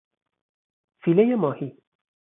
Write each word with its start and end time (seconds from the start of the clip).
فیلهی 1.03 1.35
ماهی 1.35 1.77